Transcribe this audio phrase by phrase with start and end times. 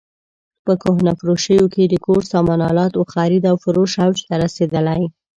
[0.65, 5.03] په کهنه فروشیو کې د کور سامان الاتو خرید او فروش اوج ته رسېدلی.